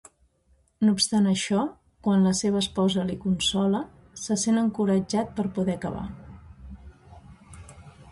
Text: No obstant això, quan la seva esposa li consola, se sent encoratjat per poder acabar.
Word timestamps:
No 0.85 0.91
obstant 0.99 1.25
això, 1.31 1.65
quan 2.07 2.23
la 2.27 2.31
seva 2.39 2.61
esposa 2.65 3.03
li 3.09 3.17
consola, 3.25 3.81
se 4.21 4.37
sent 4.45 4.57
encoratjat 4.63 5.37
per 5.41 5.45
poder 5.59 5.77
acabar. 5.81 6.07